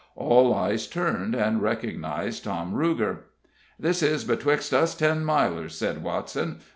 [0.15, 3.25] All eyes turned, and recognized Tom Ruger.
[3.77, 6.57] "This is betwixt us Ten Milers," said Watson.